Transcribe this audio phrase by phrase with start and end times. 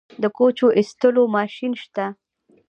[0.21, 2.05] د کوچو ایستلو ماشین شته؟